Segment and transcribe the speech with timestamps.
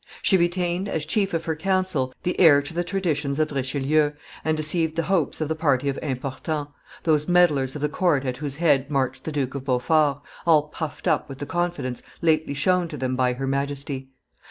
[0.23, 4.57] She retained as chief of her council the heir to the traditions of Richelieu, and
[4.57, 6.71] deceived the hopes of the party of Importants,
[7.03, 11.07] those meddlers of the court at whose head marched the Duke of Beaufort, all puffed
[11.07, 14.09] up with the confidence lately shown to him by her Majesty.